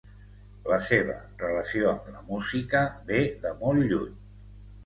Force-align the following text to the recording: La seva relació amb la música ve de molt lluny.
La 0.71 0.79
seva 0.85 1.17
relació 1.43 1.87
amb 1.91 2.09
la 2.15 2.25
música 2.31 2.83
ve 3.13 3.23
de 3.45 3.55
molt 3.63 3.89
lluny. 3.93 4.21